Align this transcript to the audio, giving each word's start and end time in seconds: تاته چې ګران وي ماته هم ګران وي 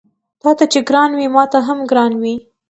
تاته 0.41 0.65
چې 0.71 0.79
ګران 0.89 1.09
وي 1.17 1.27
ماته 1.35 1.59
هم 1.67 1.79
ګران 1.89 2.11
وي 2.21 2.35